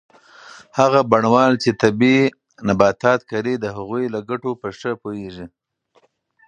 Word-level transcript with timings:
هغه 0.79 0.99
بڼوال 1.11 1.53
چې 1.63 1.69
طبي 1.81 2.17
نباتات 2.67 3.21
کري 3.31 3.53
د 3.59 3.65
هغوی 3.77 4.05
له 4.13 4.19
ګټو 4.29 4.51
په 4.61 4.67
ښه 4.77 4.91
پوهیږي. 5.01 5.45